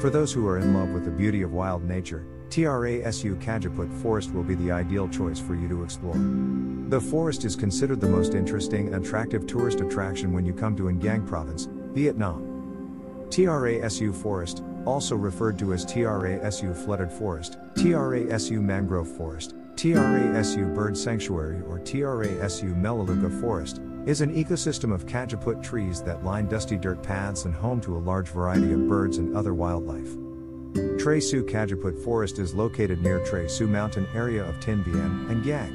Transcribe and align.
For 0.00 0.08
those 0.08 0.32
who 0.32 0.48
are 0.48 0.56
in 0.56 0.72
love 0.72 0.88
with 0.88 1.04
the 1.04 1.10
beauty 1.10 1.42
of 1.42 1.52
wild 1.52 1.84
nature, 1.84 2.24
TRASU 2.48 3.38
Cajuput 3.38 3.92
Forest 4.00 4.32
will 4.32 4.42
be 4.42 4.54
the 4.54 4.70
ideal 4.70 5.06
choice 5.06 5.38
for 5.38 5.54
you 5.54 5.68
to 5.68 5.84
explore. 5.84 6.16
The 6.88 6.98
forest 6.98 7.44
is 7.44 7.54
considered 7.54 8.00
the 8.00 8.08
most 8.08 8.32
interesting 8.34 8.86
and 8.86 9.04
attractive 9.04 9.46
tourist 9.46 9.80
attraction 9.82 10.32
when 10.32 10.46
you 10.46 10.54
come 10.54 10.74
to 10.76 10.84
Ngang 10.84 11.26
Province, 11.26 11.68
Vietnam. 11.92 13.26
TRASU 13.28 14.14
Forest, 14.14 14.62
also 14.86 15.16
referred 15.16 15.58
to 15.58 15.74
as 15.74 15.84
TRASU 15.84 16.74
Flooded 16.74 17.12
Forest, 17.12 17.58
TRASU 17.74 18.58
Mangrove 18.58 19.06
Forest, 19.18 19.54
TRASU 19.74 20.74
Bird 20.74 20.96
Sanctuary, 20.96 21.60
or 21.68 21.78
TRASU 21.78 22.74
Melaleuca 22.74 23.28
Forest, 23.38 23.82
is 24.06 24.20
an 24.20 24.34
ecosystem 24.34 24.92
of 24.92 25.06
Cajuput 25.06 25.62
trees 25.62 26.02
that 26.02 26.24
line 26.24 26.46
dusty 26.46 26.76
dirt 26.76 27.02
paths 27.02 27.44
and 27.44 27.54
home 27.54 27.80
to 27.82 27.96
a 27.96 27.98
large 27.98 28.28
variety 28.28 28.72
of 28.72 28.88
birds 28.88 29.18
and 29.18 29.36
other 29.36 29.54
wildlife. 29.54 30.16
Tre 30.98 31.20
Su 31.20 31.44
Cajuput 31.44 32.02
Forest 32.02 32.38
is 32.38 32.54
located 32.54 33.02
near 33.02 33.24
Tre 33.24 33.48
Su 33.48 33.66
Mountain 33.66 34.06
area 34.14 34.44
of 34.44 34.58
Tinh 34.60 34.82
Bien 34.82 35.26
An 35.28 35.42
Giang. 35.42 35.70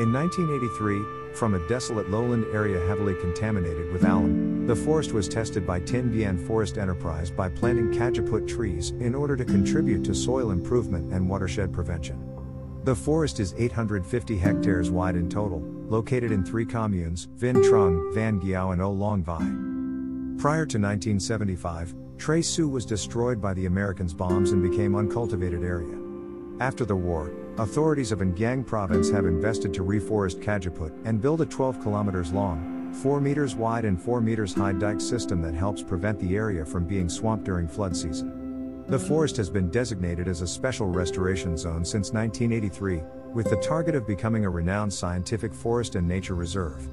In 0.00 0.12
1983, 0.12 1.34
from 1.34 1.54
a 1.54 1.68
desolate 1.68 2.10
lowland 2.10 2.44
area 2.52 2.84
heavily 2.86 3.14
contaminated 3.20 3.92
with 3.92 4.04
alum, 4.04 4.66
the 4.66 4.76
forest 4.76 5.12
was 5.12 5.28
tested 5.28 5.66
by 5.66 5.80
Tinh 5.80 6.10
Bien 6.10 6.38
Forest 6.38 6.78
Enterprise 6.78 7.30
by 7.30 7.48
planting 7.48 7.92
Cajuput 7.92 8.46
trees 8.46 8.90
in 9.00 9.14
order 9.14 9.36
to 9.36 9.44
contribute 9.44 10.04
to 10.04 10.14
soil 10.14 10.50
improvement 10.50 11.12
and 11.12 11.28
watershed 11.28 11.72
prevention. 11.72 12.27
The 12.84 12.94
forest 12.94 13.40
is 13.40 13.54
850 13.58 14.38
hectares 14.38 14.90
wide 14.90 15.16
in 15.16 15.28
total, 15.28 15.60
located 15.88 16.32
in 16.32 16.44
three 16.44 16.64
communes 16.64 17.28
Vin 17.36 17.56
Trung, 17.56 18.14
Van 18.14 18.40
Giao, 18.40 18.70
and 18.70 18.80
O 18.80 18.90
Long 18.90 19.22
Vai. 19.22 19.44
Prior 20.40 20.64
to 20.64 20.78
1975, 20.78 21.94
Tre 22.16 22.40
Su 22.40 22.68
was 22.68 22.86
destroyed 22.86 23.40
by 23.40 23.52
the 23.54 23.66
Americans' 23.66 24.14
bombs 24.14 24.52
and 24.52 24.62
became 24.62 24.94
uncultivated 24.94 25.62
area. 25.62 25.98
After 26.60 26.84
the 26.84 26.96
war, 26.96 27.32
authorities 27.58 28.12
of 28.12 28.20
Ngang 28.20 28.64
province 28.66 29.10
have 29.10 29.26
invested 29.26 29.74
to 29.74 29.84
reforest 29.84 30.42
Cajuput 30.42 30.92
and 31.04 31.20
build 31.20 31.40
a 31.40 31.46
12 31.46 31.80
kilometers 31.80 32.32
long, 32.32 32.92
4 33.02 33.20
meters 33.20 33.54
wide 33.54 33.84
and 33.84 34.00
4 34.00 34.20
meters 34.20 34.54
high 34.54 34.72
dike 34.72 35.00
system 35.00 35.42
that 35.42 35.54
helps 35.54 35.82
prevent 35.82 36.18
the 36.20 36.36
area 36.36 36.64
from 36.64 36.86
being 36.86 37.08
swamped 37.08 37.44
during 37.44 37.68
flood 37.68 37.96
season. 37.96 38.37
The 38.88 38.98
forest 38.98 39.36
has 39.36 39.50
been 39.50 39.68
designated 39.68 40.28
as 40.28 40.40
a 40.40 40.46
special 40.46 40.86
restoration 40.86 41.58
zone 41.58 41.84
since 41.84 42.10
1983, 42.10 43.02
with 43.34 43.50
the 43.50 43.56
target 43.56 43.94
of 43.94 44.06
becoming 44.06 44.46
a 44.46 44.50
renowned 44.50 44.94
scientific 44.94 45.52
forest 45.52 45.94
and 45.94 46.08
nature 46.08 46.34
reserve. 46.34 46.88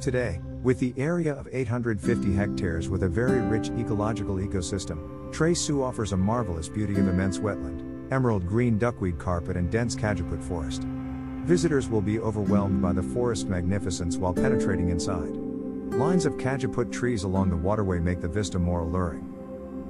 Today, 0.00 0.40
with 0.62 0.78
the 0.78 0.94
area 0.96 1.34
of 1.34 1.46
850 1.52 2.32
hectares 2.32 2.88
with 2.88 3.02
a 3.02 3.08
very 3.08 3.42
rich 3.42 3.68
ecological 3.68 4.36
ecosystem, 4.36 5.30
Tre 5.30 5.52
Su 5.52 5.82
offers 5.82 6.12
a 6.12 6.16
marvelous 6.16 6.70
beauty 6.70 6.94
of 6.94 7.06
immense 7.06 7.38
wetland, 7.38 8.10
emerald 8.10 8.46
green 8.46 8.78
duckweed 8.78 9.18
carpet 9.18 9.58
and 9.58 9.70
dense 9.70 9.94
Cajuput 9.94 10.42
forest. 10.42 10.84
Visitors 11.44 11.90
will 11.90 12.00
be 12.00 12.18
overwhelmed 12.18 12.80
by 12.80 12.94
the 12.94 13.02
forest 13.02 13.46
magnificence 13.46 14.16
while 14.16 14.32
penetrating 14.32 14.88
inside. 14.88 15.36
Lines 15.98 16.24
of 16.24 16.38
Cajuput 16.38 16.90
trees 16.90 17.24
along 17.24 17.50
the 17.50 17.56
waterway 17.56 17.98
make 17.98 18.22
the 18.22 18.28
vista 18.28 18.58
more 18.58 18.80
alluring. 18.80 19.29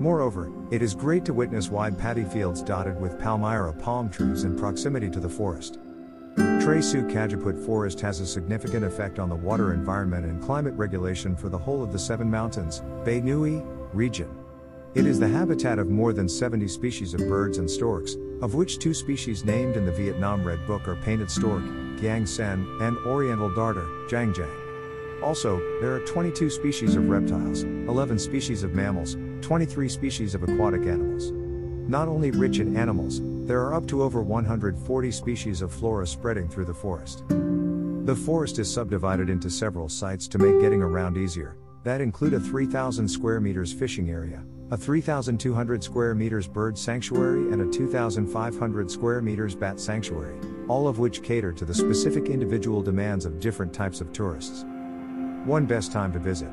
Moreover, 0.00 0.50
it 0.70 0.80
is 0.80 0.94
great 0.94 1.26
to 1.26 1.34
witness 1.34 1.68
wide 1.68 1.98
paddy 1.98 2.24
fields 2.24 2.62
dotted 2.62 2.98
with 2.98 3.20
palmyra 3.20 3.74
palm 3.74 4.08
trees 4.08 4.44
in 4.44 4.58
proximity 4.58 5.10
to 5.10 5.20
the 5.20 5.28
forest. 5.28 5.78
Tre 6.36 6.80
Su 6.80 7.02
Cajuput 7.02 7.66
Forest 7.66 8.00
has 8.00 8.20
a 8.20 8.26
significant 8.26 8.82
effect 8.82 9.18
on 9.18 9.28
the 9.28 9.36
water 9.36 9.74
environment 9.74 10.24
and 10.24 10.42
climate 10.42 10.72
regulation 10.72 11.36
for 11.36 11.50
the 11.50 11.58
whole 11.58 11.82
of 11.82 11.92
the 11.92 11.98
Seven 11.98 12.30
Mountains, 12.30 12.82
Bay 13.04 13.20
Nui, 13.20 13.62
region. 13.92 14.34
It 14.94 15.04
is 15.04 15.20
the 15.20 15.28
habitat 15.28 15.78
of 15.78 15.90
more 15.90 16.14
than 16.14 16.30
70 16.30 16.66
species 16.66 17.12
of 17.12 17.20
birds 17.28 17.58
and 17.58 17.70
storks, 17.70 18.16
of 18.40 18.54
which 18.54 18.78
two 18.78 18.94
species 18.94 19.44
named 19.44 19.76
in 19.76 19.84
the 19.84 19.92
Vietnam 19.92 20.42
Red 20.42 20.66
Book 20.66 20.88
are 20.88 20.96
painted 20.96 21.30
stork, 21.30 21.62
Giang 21.96 22.26
Sen, 22.26 22.66
and 22.80 22.96
oriental 23.06 23.54
darter, 23.54 23.86
Jang 24.08 24.32
Jang. 24.32 24.48
Also, 25.22 25.58
there 25.82 25.94
are 25.94 26.00
22 26.00 26.48
species 26.48 26.96
of 26.96 27.10
reptiles, 27.10 27.64
11 27.64 28.18
species 28.18 28.62
of 28.62 28.72
mammals, 28.72 29.16
23 29.40 29.88
species 29.88 30.34
of 30.34 30.42
aquatic 30.42 30.82
animals. 30.82 31.32
Not 31.90 32.08
only 32.08 32.30
rich 32.30 32.58
in 32.58 32.76
animals, 32.76 33.20
there 33.46 33.60
are 33.60 33.74
up 33.74 33.86
to 33.88 34.02
over 34.02 34.22
140 34.22 35.10
species 35.10 35.62
of 35.62 35.72
flora 35.72 36.06
spreading 36.06 36.48
through 36.48 36.66
the 36.66 36.74
forest. 36.74 37.24
The 37.28 38.14
forest 38.14 38.58
is 38.58 38.72
subdivided 38.72 39.28
into 39.28 39.50
several 39.50 39.88
sites 39.88 40.28
to 40.28 40.38
make 40.38 40.60
getting 40.60 40.82
around 40.82 41.16
easier, 41.16 41.56
that 41.82 42.00
include 42.00 42.34
a 42.34 42.40
3,000 42.40 43.08
square 43.08 43.40
meters 43.40 43.72
fishing 43.72 44.10
area, 44.10 44.44
a 44.70 44.76
3,200 44.76 45.82
square 45.82 46.14
meters 46.14 46.46
bird 46.46 46.78
sanctuary, 46.78 47.52
and 47.52 47.62
a 47.62 47.76
2,500 47.76 48.90
square 48.90 49.20
meters 49.20 49.54
bat 49.54 49.80
sanctuary, 49.80 50.38
all 50.68 50.86
of 50.86 50.98
which 50.98 51.22
cater 51.22 51.52
to 51.52 51.64
the 51.64 51.74
specific 51.74 52.26
individual 52.26 52.82
demands 52.82 53.24
of 53.24 53.40
different 53.40 53.72
types 53.72 54.00
of 54.00 54.12
tourists. 54.12 54.64
One 55.44 55.66
best 55.66 55.90
time 55.90 56.12
to 56.12 56.18
visit. 56.18 56.50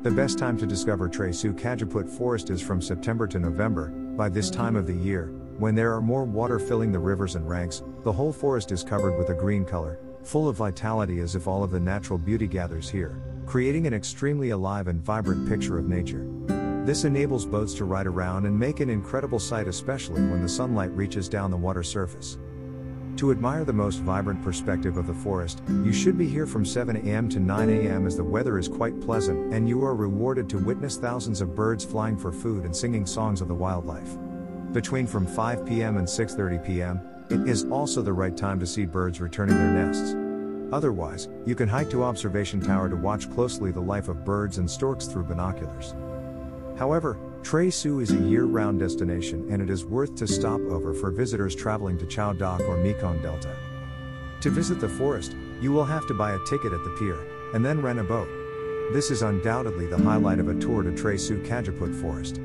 The 0.00 0.12
best 0.12 0.38
time 0.38 0.56
to 0.58 0.66
discover 0.66 1.08
Tre 1.08 1.32
Su 1.32 1.52
Cajuput 1.52 2.08
Forest 2.08 2.50
is 2.50 2.62
from 2.62 2.80
September 2.80 3.26
to 3.26 3.40
November. 3.40 3.88
By 3.88 4.28
this 4.28 4.48
time 4.48 4.76
of 4.76 4.86
the 4.86 4.94
year, 4.94 5.32
when 5.58 5.74
there 5.74 5.92
are 5.92 6.00
more 6.00 6.22
water 6.22 6.60
filling 6.60 6.92
the 6.92 7.00
rivers 7.00 7.34
and 7.34 7.48
ranks, 7.48 7.82
the 8.04 8.12
whole 8.12 8.32
forest 8.32 8.70
is 8.70 8.84
covered 8.84 9.18
with 9.18 9.30
a 9.30 9.34
green 9.34 9.64
color, 9.64 9.98
full 10.22 10.48
of 10.48 10.54
vitality 10.54 11.18
as 11.18 11.34
if 11.34 11.48
all 11.48 11.64
of 11.64 11.72
the 11.72 11.80
natural 11.80 12.16
beauty 12.16 12.46
gathers 12.46 12.88
here, 12.88 13.20
creating 13.44 13.88
an 13.88 13.92
extremely 13.92 14.50
alive 14.50 14.86
and 14.86 15.02
vibrant 15.02 15.48
picture 15.48 15.78
of 15.78 15.88
nature. 15.88 16.28
This 16.84 17.02
enables 17.02 17.44
boats 17.44 17.74
to 17.74 17.84
ride 17.84 18.06
around 18.06 18.46
and 18.46 18.56
make 18.56 18.78
an 18.78 18.90
incredible 18.90 19.40
sight, 19.40 19.66
especially 19.66 20.22
when 20.22 20.42
the 20.42 20.48
sunlight 20.48 20.92
reaches 20.92 21.28
down 21.28 21.50
the 21.50 21.56
water 21.56 21.82
surface. 21.82 22.38
To 23.18 23.32
admire 23.32 23.64
the 23.64 23.72
most 23.72 23.98
vibrant 24.02 24.40
perspective 24.44 24.96
of 24.96 25.08
the 25.08 25.12
forest, 25.12 25.60
you 25.68 25.92
should 25.92 26.16
be 26.16 26.28
here 26.28 26.46
from 26.46 26.64
7 26.64 26.96
am 26.96 27.28
to 27.30 27.40
9 27.40 27.68
am 27.68 28.06
as 28.06 28.16
the 28.16 28.22
weather 28.22 28.60
is 28.60 28.68
quite 28.68 29.00
pleasant 29.00 29.52
and 29.52 29.68
you 29.68 29.84
are 29.84 29.96
rewarded 29.96 30.48
to 30.50 30.58
witness 30.58 30.98
thousands 30.98 31.40
of 31.40 31.56
birds 31.56 31.84
flying 31.84 32.16
for 32.16 32.30
food 32.30 32.64
and 32.64 32.74
singing 32.74 33.04
songs 33.04 33.40
of 33.40 33.48
the 33.48 33.54
wildlife. 33.54 34.16
Between 34.72 35.04
from 35.04 35.26
5 35.26 35.66
pm 35.66 35.96
and 35.96 36.06
6:30 36.06 36.64
pm, 36.64 37.00
it 37.28 37.40
is 37.48 37.64
also 37.64 38.02
the 38.02 38.12
right 38.12 38.36
time 38.36 38.60
to 38.60 38.66
see 38.66 38.86
birds 38.86 39.20
returning 39.20 39.56
their 39.56 39.72
nests. 39.72 40.14
Otherwise, 40.72 41.28
you 41.44 41.56
can 41.56 41.68
hike 41.68 41.90
to 41.90 42.04
observation 42.04 42.60
tower 42.60 42.88
to 42.88 42.94
watch 42.94 43.28
closely 43.32 43.72
the 43.72 43.80
life 43.80 44.06
of 44.06 44.24
birds 44.24 44.58
and 44.58 44.70
storks 44.70 45.08
through 45.08 45.24
binoculars. 45.24 45.96
However, 46.78 47.18
Tre 47.42 47.70
Su 47.70 48.00
is 48.00 48.12
a 48.12 48.16
year-round 48.16 48.78
destination 48.78 49.48
and 49.50 49.60
it 49.60 49.68
is 49.68 49.84
worth 49.84 50.14
to 50.16 50.26
stop 50.26 50.60
over 50.60 50.94
for 50.94 51.10
visitors 51.10 51.54
traveling 51.54 51.98
to 51.98 52.06
Chau 52.06 52.32
Doc 52.32 52.60
or 52.60 52.76
Mekong 52.76 53.20
Delta. 53.20 53.56
To 54.42 54.50
visit 54.50 54.78
the 54.78 54.88
forest, 54.88 55.34
you 55.60 55.72
will 55.72 55.84
have 55.84 56.06
to 56.06 56.14
buy 56.14 56.32
a 56.32 56.44
ticket 56.46 56.72
at 56.72 56.84
the 56.84 56.96
pier, 56.98 57.18
and 57.52 57.64
then 57.64 57.82
rent 57.82 57.98
a 57.98 58.04
boat. 58.04 58.28
This 58.92 59.10
is 59.10 59.22
undoubtedly 59.22 59.86
the 59.86 59.98
highlight 59.98 60.38
of 60.38 60.48
a 60.48 60.54
tour 60.60 60.84
to 60.84 60.94
Tre 60.94 61.18
Su 61.18 61.42
Cajuput 61.42 62.00
Forest. 62.00 62.40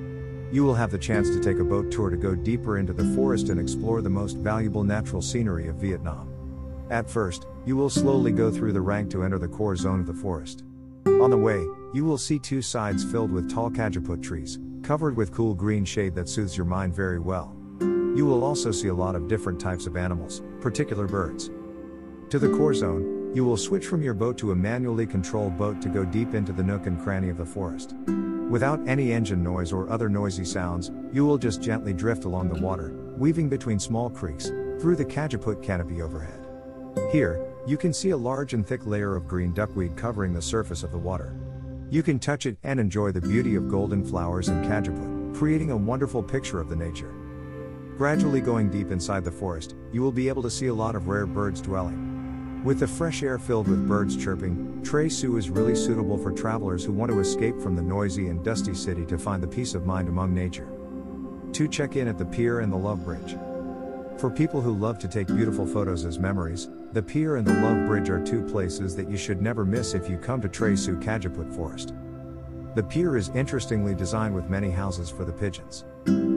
You 0.51 0.63
will 0.63 0.73
have 0.73 0.89
the 0.89 0.97
chance 0.97 1.29
to 1.29 1.39
take 1.39 1.59
a 1.59 1.63
boat 1.63 1.91
tour 1.91 2.09
to 2.09 2.17
go 2.17 2.33
deeper 2.33 2.79
into 2.79 2.93
the 2.93 3.15
forest 3.15 3.49
and 3.49 3.59
explore 3.59 4.01
the 4.01 4.09
most 4.09 4.37
valuable 4.37 4.83
natural 4.83 5.21
scenery 5.21 5.67
of 5.67 5.75
Vietnam. 5.75 6.29
At 6.89 7.09
first, 7.09 7.45
you 7.65 7.77
will 7.77 7.89
slowly 7.89 8.31
go 8.31 8.51
through 8.51 8.73
the 8.73 8.81
rank 8.81 9.11
to 9.11 9.23
enter 9.23 9.37
the 9.37 9.47
core 9.47 9.75
zone 9.75 9.99
of 9.99 10.07
the 10.07 10.13
forest. 10.13 10.63
On 11.05 11.29
the 11.29 11.37
way, 11.37 11.63
you 11.93 12.03
will 12.03 12.17
see 12.17 12.39
two 12.39 12.61
sides 12.61 13.03
filled 13.03 13.31
with 13.31 13.49
tall 13.49 13.69
Cajuput 13.69 14.21
trees, 14.21 14.59
covered 14.81 15.15
with 15.15 15.31
cool 15.31 15.53
green 15.53 15.85
shade 15.85 16.15
that 16.15 16.27
soothes 16.27 16.57
your 16.57 16.65
mind 16.65 16.93
very 16.93 17.19
well. 17.19 17.55
You 17.79 18.25
will 18.25 18.43
also 18.43 18.71
see 18.71 18.87
a 18.87 18.93
lot 18.93 19.15
of 19.15 19.27
different 19.27 19.59
types 19.59 19.85
of 19.85 19.95
animals, 19.95 20.41
particular 20.59 21.07
birds. 21.07 21.49
To 22.29 22.39
the 22.39 22.49
core 22.49 22.73
zone, 22.73 23.31
you 23.35 23.45
will 23.45 23.57
switch 23.57 23.85
from 23.85 24.01
your 24.01 24.13
boat 24.13 24.37
to 24.39 24.51
a 24.51 24.55
manually 24.55 25.05
controlled 25.05 25.57
boat 25.57 25.81
to 25.81 25.89
go 25.89 26.03
deep 26.03 26.33
into 26.33 26.51
the 26.51 26.63
nook 26.63 26.87
and 26.87 27.01
cranny 27.01 27.29
of 27.29 27.37
the 27.37 27.45
forest. 27.45 27.95
Without 28.49 28.87
any 28.87 29.13
engine 29.13 29.43
noise 29.43 29.71
or 29.71 29.89
other 29.89 30.09
noisy 30.09 30.45
sounds, 30.45 30.91
you 31.11 31.25
will 31.25 31.37
just 31.37 31.61
gently 31.61 31.93
drift 31.93 32.25
along 32.25 32.49
the 32.49 32.61
water, 32.61 32.93
weaving 33.17 33.49
between 33.49 33.79
small 33.79 34.09
creeks, 34.09 34.49
through 34.79 34.95
the 34.95 35.05
Cajuput 35.05 35.63
canopy 35.63 36.01
overhead. 36.01 36.45
Here, 37.11 37.43
you 37.65 37.77
can 37.77 37.93
see 37.93 38.11
a 38.11 38.17
large 38.17 38.53
and 38.53 38.65
thick 38.65 38.85
layer 38.85 39.15
of 39.15 39.27
green 39.27 39.53
duckweed 39.53 39.95
covering 39.95 40.33
the 40.33 40.41
surface 40.41 40.83
of 40.83 40.91
the 40.91 40.97
water. 40.97 41.35
You 41.93 42.01
can 42.01 42.17
touch 42.17 42.47
it 42.47 42.57
and 42.63 42.79
enjoy 42.79 43.11
the 43.11 43.21
beauty 43.21 43.53
of 43.53 43.69
golden 43.69 44.03
flowers 44.03 44.47
and 44.47 44.65
Cajuput, 44.65 45.37
creating 45.37 45.69
a 45.69 45.77
wonderful 45.77 46.23
picture 46.23 46.59
of 46.59 46.67
the 46.67 46.75
nature. 46.75 47.13
Gradually 47.97 48.41
going 48.41 48.71
deep 48.71 48.89
inside 48.89 49.23
the 49.23 49.31
forest, 49.31 49.75
you 49.91 50.01
will 50.01 50.11
be 50.11 50.27
able 50.27 50.41
to 50.41 50.49
see 50.49 50.65
a 50.65 50.73
lot 50.73 50.95
of 50.95 51.07
rare 51.07 51.27
birds 51.27 51.61
dwelling. 51.61 52.63
With 52.63 52.79
the 52.79 52.87
fresh 52.87 53.21
air 53.21 53.37
filled 53.37 53.67
with 53.67 53.87
birds 53.87 54.17
chirping, 54.17 54.81
Tre 54.83 55.07
Su 55.07 55.37
is 55.37 55.51
really 55.51 55.75
suitable 55.75 56.17
for 56.17 56.31
travelers 56.31 56.83
who 56.83 56.93
want 56.93 57.11
to 57.11 57.19
escape 57.19 57.61
from 57.61 57.75
the 57.75 57.83
noisy 57.83 58.29
and 58.29 58.43
dusty 58.43 58.73
city 58.73 59.05
to 59.05 59.19
find 59.19 59.43
the 59.43 59.47
peace 59.47 59.75
of 59.75 59.85
mind 59.85 60.09
among 60.09 60.33
nature. 60.33 60.69
To 61.51 61.67
check 61.67 61.95
in 61.95 62.07
at 62.07 62.17
the 62.17 62.25
pier 62.25 62.61
and 62.61 62.73
the 62.73 62.75
Love 62.75 63.05
Bridge. 63.05 63.35
For 64.17 64.29
people 64.29 64.61
who 64.61 64.73
love 64.73 64.99
to 64.99 65.07
take 65.07 65.27
beautiful 65.27 65.65
photos 65.65 66.05
as 66.05 66.17
memories, 66.17 66.69
the 66.93 67.03
pier 67.03 67.35
and 67.35 67.45
the 67.45 67.53
Love 67.53 67.87
Bridge 67.87 68.09
are 68.09 68.23
two 68.23 68.41
places 68.41 68.95
that 68.95 69.09
you 69.09 69.17
should 69.17 69.41
never 69.41 69.65
miss 69.65 69.93
if 69.93 70.09
you 70.09 70.17
come 70.17 70.39
to 70.41 70.47
Tre 70.47 70.73
Cajuput 70.73 71.53
Forest. 71.53 71.93
The 72.75 72.83
pier 72.83 73.17
is 73.17 73.29
interestingly 73.29 73.93
designed 73.93 74.33
with 74.33 74.49
many 74.49 74.69
houses 74.69 75.09
for 75.09 75.25
the 75.25 75.33
pigeons. 75.33 75.83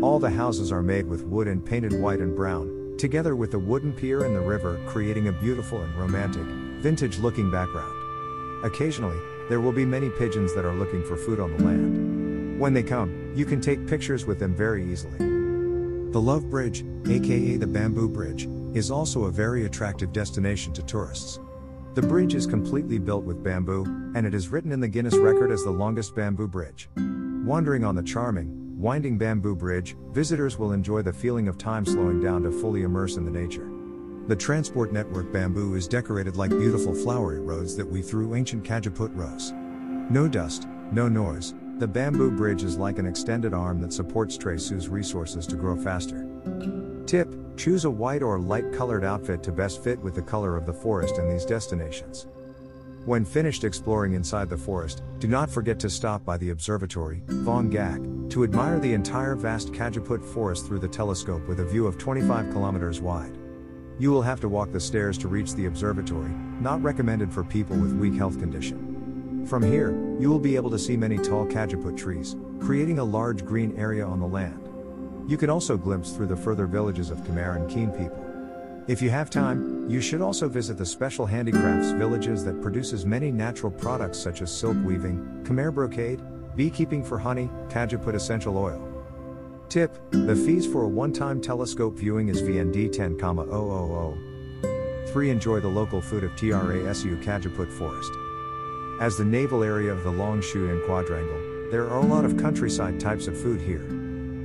All 0.02 0.18
the 0.18 0.30
houses 0.30 0.72
are 0.72 0.82
made 0.82 1.06
with 1.06 1.24
wood 1.24 1.46
and 1.46 1.64
painted 1.64 1.92
white 2.00 2.20
and 2.20 2.34
brown, 2.34 2.96
together 2.98 3.36
with 3.36 3.52
the 3.52 3.58
wooden 3.58 3.92
pier 3.92 4.24
and 4.24 4.34
the 4.34 4.40
river, 4.40 4.80
creating 4.86 5.28
a 5.28 5.32
beautiful 5.32 5.80
and 5.80 5.94
romantic, 5.94 6.44
vintage 6.82 7.18
looking 7.18 7.50
background. 7.50 7.92
Occasionally, 8.64 9.18
there 9.48 9.60
will 9.60 9.72
be 9.72 9.84
many 9.84 10.10
pigeons 10.10 10.54
that 10.54 10.64
are 10.64 10.74
looking 10.74 11.04
for 11.04 11.16
food 11.16 11.38
on 11.38 11.56
the 11.56 11.62
land. 11.62 12.58
When 12.58 12.74
they 12.74 12.82
come, 12.82 13.32
you 13.36 13.44
can 13.44 13.60
take 13.60 13.86
pictures 13.86 14.26
with 14.26 14.38
them 14.38 14.54
very 14.54 14.84
easily. 14.90 15.35
The 16.16 16.22
Love 16.22 16.48
Bridge, 16.48 16.82
aka 17.06 17.58
the 17.58 17.66
Bamboo 17.66 18.08
Bridge, 18.08 18.48
is 18.72 18.90
also 18.90 19.24
a 19.24 19.30
very 19.30 19.66
attractive 19.66 20.14
destination 20.14 20.72
to 20.72 20.82
tourists. 20.82 21.40
The 21.92 22.00
bridge 22.00 22.34
is 22.34 22.46
completely 22.46 22.98
built 22.98 23.24
with 23.24 23.44
bamboo, 23.44 23.84
and 24.14 24.24
it 24.24 24.32
is 24.32 24.48
written 24.48 24.72
in 24.72 24.80
the 24.80 24.88
Guinness 24.88 25.18
record 25.18 25.50
as 25.50 25.62
the 25.62 25.70
longest 25.70 26.14
bamboo 26.14 26.48
bridge. 26.48 26.88
Wandering 27.44 27.84
on 27.84 27.94
the 27.94 28.02
charming, 28.02 28.48
winding 28.80 29.18
bamboo 29.18 29.54
bridge, 29.54 29.94
visitors 30.12 30.58
will 30.58 30.72
enjoy 30.72 31.02
the 31.02 31.12
feeling 31.12 31.48
of 31.48 31.58
time 31.58 31.84
slowing 31.84 32.22
down 32.22 32.44
to 32.44 32.50
fully 32.50 32.80
immerse 32.80 33.18
in 33.18 33.26
the 33.26 33.30
nature. 33.30 33.68
The 34.26 34.36
transport 34.36 34.94
network 34.94 35.30
bamboo 35.34 35.74
is 35.74 35.86
decorated 35.86 36.36
like 36.36 36.48
beautiful 36.48 36.94
flowery 36.94 37.40
roads 37.40 37.76
that 37.76 37.86
weave 37.86 38.06
through 38.06 38.34
ancient 38.34 38.64
Cajuput 38.64 39.14
rows. 39.14 39.52
No 40.10 40.28
dust, 40.28 40.66
no 40.92 41.10
noise, 41.10 41.52
the 41.78 41.86
bamboo 41.86 42.30
bridge 42.30 42.62
is 42.62 42.76
like 42.76 42.98
an 42.98 43.06
extended 43.06 43.52
arm 43.52 43.80
that 43.80 43.92
supports 43.92 44.36
Tray 44.36 44.58
Su's 44.58 44.88
resources 44.88 45.46
to 45.46 45.56
grow 45.56 45.76
faster. 45.76 46.26
Tip 47.06 47.34
Choose 47.56 47.86
a 47.86 47.90
white 47.90 48.22
or 48.22 48.38
light 48.38 48.70
colored 48.72 49.02
outfit 49.02 49.42
to 49.42 49.52
best 49.52 49.82
fit 49.82 49.98
with 50.00 50.14
the 50.14 50.22
color 50.22 50.56
of 50.56 50.66
the 50.66 50.72
forest 50.72 51.18
in 51.18 51.28
these 51.28 51.46
destinations. 51.46 52.26
When 53.06 53.24
finished 53.24 53.64
exploring 53.64 54.12
inside 54.12 54.50
the 54.50 54.58
forest, 54.58 55.02
do 55.20 55.28
not 55.28 55.48
forget 55.48 55.78
to 55.80 55.90
stop 55.90 56.24
by 56.24 56.36
the 56.36 56.50
observatory, 56.50 57.22
Vong 57.26 57.70
Gak, 57.70 58.30
to 58.30 58.44
admire 58.44 58.78
the 58.78 58.92
entire 58.92 59.36
vast 59.36 59.72
Cajuput 59.72 60.22
forest 60.24 60.66
through 60.66 60.80
the 60.80 60.88
telescope 60.88 61.46
with 61.48 61.60
a 61.60 61.64
view 61.64 61.86
of 61.86 61.98
25 61.98 62.50
kilometers 62.50 63.00
wide. 63.00 63.38
You 63.98 64.10
will 64.10 64.22
have 64.22 64.40
to 64.40 64.48
walk 64.48 64.72
the 64.72 64.80
stairs 64.80 65.16
to 65.18 65.28
reach 65.28 65.54
the 65.54 65.66
observatory, 65.66 66.32
not 66.60 66.82
recommended 66.82 67.32
for 67.32 67.44
people 67.44 67.76
with 67.76 67.94
weak 67.94 68.14
health 68.14 68.38
condition. 68.38 68.85
From 69.46 69.62
here, 69.62 69.90
you 70.18 70.28
will 70.28 70.40
be 70.40 70.56
able 70.56 70.70
to 70.70 70.78
see 70.78 70.96
many 70.96 71.18
tall 71.18 71.46
Cajuput 71.46 71.96
trees, 71.96 72.34
creating 72.58 72.98
a 72.98 73.04
large 73.04 73.44
green 73.44 73.76
area 73.76 74.04
on 74.04 74.18
the 74.18 74.26
land. 74.26 74.68
You 75.28 75.36
can 75.36 75.50
also 75.50 75.76
glimpse 75.76 76.10
through 76.10 76.26
the 76.26 76.36
further 76.36 76.66
villages 76.66 77.10
of 77.10 77.18
Khmer 77.18 77.54
and 77.54 77.70
Kinh 77.70 77.92
people. 77.92 78.24
If 78.88 79.00
you 79.00 79.08
have 79.10 79.30
time, 79.30 79.88
you 79.88 80.00
should 80.00 80.20
also 80.20 80.48
visit 80.48 80.78
the 80.78 80.86
special 80.86 81.26
handicrafts 81.26 81.92
villages 81.92 82.44
that 82.44 82.60
produces 82.60 83.06
many 83.06 83.30
natural 83.30 83.70
products 83.70 84.18
such 84.18 84.42
as 84.42 84.50
silk 84.50 84.76
weaving, 84.84 85.44
Khmer 85.44 85.72
brocade, 85.72 86.20
beekeeping 86.56 87.04
for 87.04 87.16
honey, 87.16 87.48
Cajuput 87.68 88.16
essential 88.16 88.58
oil. 88.58 88.82
Tip, 89.68 89.96
the 90.10 90.34
fees 90.34 90.66
for 90.66 90.82
a 90.82 90.88
one-time 90.88 91.40
telescope 91.40 91.96
viewing 91.96 92.30
is 92.30 92.42
VND 92.42 92.90
10,000. 92.90 95.06
3. 95.12 95.30
Enjoy 95.30 95.60
the 95.60 95.68
local 95.68 96.00
food 96.00 96.24
of 96.24 96.32
TRASU 96.32 97.22
Cajuput 97.22 97.72
Forest. 97.72 98.10
As 98.98 99.18
the 99.18 99.24
naval 99.26 99.62
area 99.62 99.92
of 99.92 100.04
the 100.04 100.10
Long 100.10 100.40
Shu 100.40 100.82
Quadrangle, 100.86 101.70
there 101.70 101.86
are 101.86 101.98
a 101.98 102.06
lot 102.06 102.24
of 102.24 102.38
countryside 102.38 102.98
types 102.98 103.26
of 103.26 103.38
food 103.38 103.60
here. 103.60 103.84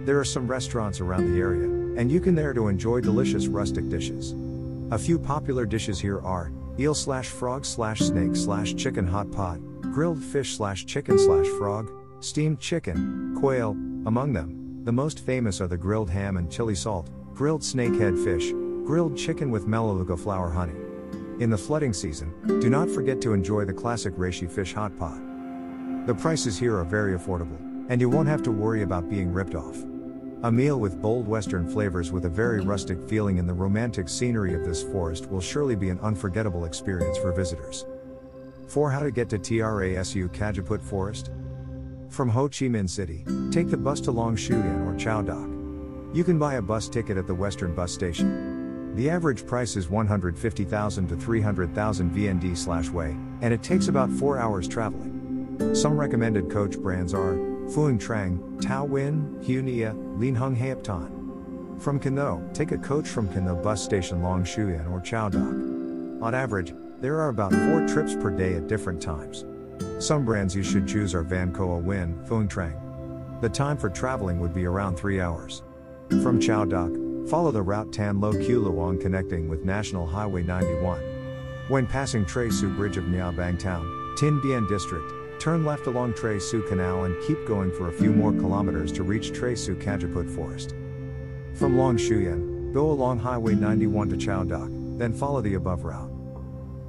There 0.05 0.19
are 0.19 0.25
some 0.25 0.45
restaurants 0.45 0.99
around 0.99 1.31
the 1.31 1.39
area, 1.39 1.69
and 1.97 2.11
you 2.11 2.19
can 2.19 2.35
there 2.35 2.53
to 2.53 2.67
enjoy 2.67 2.99
delicious 2.99 3.47
rustic 3.47 3.87
dishes. 3.87 4.35
A 4.91 4.97
few 4.97 5.17
popular 5.17 5.65
dishes 5.65 6.01
here 6.01 6.19
are 6.19 6.51
eel 6.77 6.93
slash 6.93 7.29
frog 7.29 7.63
slash 7.63 7.99
snake 7.99 8.35
slash 8.35 8.75
chicken 8.75 9.07
hot 9.07 9.31
pot, 9.31 9.61
grilled 9.93 10.21
fish 10.21 10.57
slash 10.57 10.85
chicken 10.85 11.17
slash 11.17 11.47
frog, 11.57 11.89
steamed 12.19 12.59
chicken, 12.59 13.33
quail, 13.39 13.71
among 14.05 14.33
them. 14.33 14.83
The 14.83 14.91
most 14.91 15.21
famous 15.21 15.61
are 15.61 15.67
the 15.67 15.77
grilled 15.77 16.09
ham 16.09 16.35
and 16.35 16.51
chili 16.51 16.75
salt, 16.75 17.09
grilled 17.33 17.61
snakehead 17.61 18.21
fish, 18.21 18.51
grilled 18.85 19.15
chicken 19.15 19.49
with 19.49 19.65
melaleuca 19.65 20.17
flower 20.17 20.49
honey. 20.49 20.90
In 21.41 21.49
the 21.49 21.57
flooding 21.57 21.91
season, 21.91 22.59
do 22.59 22.69
not 22.69 22.87
forget 22.87 23.19
to 23.21 23.33
enjoy 23.33 23.65
the 23.65 23.73
classic 23.73 24.13
reishi 24.13 24.47
fish 24.47 24.75
hot 24.75 24.95
pot. 24.95 25.19
The 26.05 26.13
prices 26.13 26.55
here 26.59 26.77
are 26.77 26.83
very 26.83 27.17
affordable, 27.17 27.57
and 27.89 27.99
you 27.99 28.11
won't 28.11 28.27
have 28.27 28.43
to 28.43 28.51
worry 28.51 28.83
about 28.83 29.09
being 29.09 29.33
ripped 29.33 29.55
off. 29.55 29.75
A 30.43 30.51
meal 30.51 30.79
with 30.79 31.01
bold 31.01 31.27
Western 31.27 31.67
flavors 31.67 32.11
with 32.11 32.25
a 32.25 32.29
very 32.29 32.59
rustic 32.59 33.01
feeling 33.09 33.39
in 33.39 33.47
the 33.47 33.55
romantic 33.55 34.07
scenery 34.07 34.53
of 34.53 34.63
this 34.63 34.83
forest 34.83 35.31
will 35.31 35.41
surely 35.41 35.75
be 35.75 35.89
an 35.89 35.99
unforgettable 36.01 36.65
experience 36.65 37.17
for 37.17 37.31
visitors. 37.31 37.87
4. 38.67 38.91
How 38.91 38.99
to 38.99 39.09
get 39.09 39.27
to 39.29 39.39
TRASU 39.39 40.29
Cajuput 40.29 40.83
Forest? 40.83 41.31
From 42.09 42.29
Ho 42.29 42.49
Chi 42.49 42.67
Minh 42.67 42.87
City, 42.87 43.25
take 43.49 43.71
the 43.71 43.77
bus 43.77 43.99
to 44.01 44.11
Long 44.11 44.35
Xuyen 44.35 44.85
or 44.85 44.95
Chau 44.95 45.23
Doc. 45.23 45.49
You 46.13 46.23
can 46.23 46.37
buy 46.37 46.55
a 46.55 46.61
bus 46.61 46.87
ticket 46.87 47.17
at 47.17 47.25
the 47.25 47.33
Western 47.33 47.73
Bus 47.73 47.91
Station. 47.91 48.50
The 48.95 49.09
average 49.09 49.45
price 49.45 49.77
is 49.77 49.89
150,000 49.89 51.07
to 51.07 51.15
300,000 51.15 52.11
VND 52.11 52.57
slash 52.57 52.89
way, 52.89 53.15
and 53.41 53.53
it 53.53 53.63
takes 53.63 53.87
about 53.87 54.09
4 54.11 54.37
hours 54.37 54.67
traveling. 54.67 55.73
Some 55.73 55.97
recommended 55.97 56.51
coach 56.51 56.77
brands 56.77 57.13
are 57.13 57.35
Phuong 57.69 57.97
Trang, 57.99 58.61
Tao 58.61 58.83
Win, 58.83 59.39
Hunia, 59.41 59.95
Lin 60.19 60.35
Hung 60.35 60.55
Heap 60.55 60.83
Tan. 60.83 61.77
From 61.79 61.99
Can 61.99 62.15
Tho, 62.15 62.43
take 62.53 62.73
a 62.73 62.77
coach 62.77 63.07
from 63.07 63.31
Can 63.31 63.45
Tho 63.45 63.55
bus 63.55 63.81
station 63.81 64.21
Long 64.21 64.43
Xuyen 64.43 64.91
or 64.91 64.99
Chau 64.99 65.29
Doc. 65.29 65.53
On 66.21 66.35
average, 66.35 66.73
there 66.99 67.17
are 67.17 67.29
about 67.29 67.53
four 67.53 67.87
trips 67.87 68.13
per 68.13 68.29
day 68.29 68.55
at 68.55 68.67
different 68.67 69.01
times. 69.01 69.45
Some 69.99 70.25
brands 70.25 70.53
you 70.53 70.63
should 70.63 70.85
choose 70.85 71.15
are 71.15 71.23
Van 71.23 71.53
Koa 71.53 71.77
Win, 71.77 72.19
Phuong 72.25 72.49
Trang. 72.49 73.41
The 73.41 73.49
time 73.49 73.77
for 73.77 73.89
traveling 73.89 74.41
would 74.41 74.53
be 74.53 74.65
around 74.65 74.97
3 74.97 75.21
hours. 75.21 75.63
From 76.21 76.41
Chau 76.41 76.65
Doc, 76.65 76.91
follow 77.29 77.51
the 77.51 77.61
route 77.61 77.91
Tan 77.91 78.19
Lo 78.19 78.31
Kieu 78.31 78.61
Luong 78.61 78.99
connecting 78.99 79.47
with 79.47 79.65
National 79.65 80.05
Highway 80.05 80.43
91. 80.43 80.99
When 81.67 81.87
passing 81.87 82.25
Tray 82.25 82.49
Su 82.49 82.69
Bridge 82.69 82.97
of 82.97 83.05
Nha 83.05 83.35
Bang 83.35 83.57
Town, 83.57 84.15
Tinh 84.17 84.41
Bien 84.41 84.67
District, 84.67 85.11
Turn 85.41 85.65
left 85.65 85.87
along 85.87 86.13
Tray 86.13 86.37
Su 86.37 86.61
Canal 86.61 87.05
and 87.05 87.19
keep 87.25 87.47
going 87.47 87.71
for 87.71 87.87
a 87.87 87.91
few 87.91 88.11
more 88.11 88.31
kilometers 88.31 88.91
to 88.91 89.01
reach 89.01 89.33
Tray 89.33 89.55
Su 89.55 89.73
Cajuput 89.73 90.29
Forest. 90.29 90.75
From 91.55 91.79
Long 91.79 91.97
Xuyen, 91.97 92.71
go 92.71 92.91
along 92.91 93.17
Highway 93.17 93.55
91 93.55 94.09
to 94.09 94.17
Chau 94.17 94.43
Doc, 94.43 94.69
then 94.99 95.11
follow 95.11 95.41
the 95.41 95.55
above 95.55 95.83
route. 95.83 96.11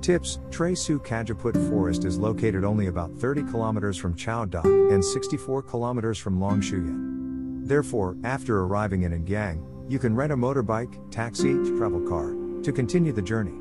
Tips 0.02 0.38
Tray 0.50 0.74
Su 0.74 0.98
Cajuput 0.98 1.54
Forest 1.70 2.04
is 2.04 2.18
located 2.18 2.62
only 2.62 2.88
about 2.88 3.10
30 3.14 3.44
kilometers 3.44 3.96
from 3.96 4.14
Chau 4.14 4.44
Doc 4.44 4.66
and 4.66 5.02
64 5.02 5.62
kilometers 5.62 6.18
from 6.18 6.38
Long 6.38 6.60
Xuyen. 6.60 7.66
Therefore, 7.66 8.18
after 8.22 8.60
arriving 8.60 9.04
in 9.04 9.12
Ngang, 9.24 9.64
you 9.92 9.98
can 9.98 10.16
rent 10.16 10.32
a 10.32 10.36
motorbike, 10.36 10.98
taxi, 11.10 11.52
travel 11.76 12.00
car 12.08 12.32
to 12.62 12.72
continue 12.72 13.12
the 13.12 13.20
journey. 13.20 13.52